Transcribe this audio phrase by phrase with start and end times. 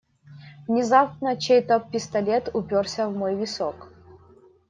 [0.67, 3.89] Внезапно чей-то пистолет упёрся в мой висок.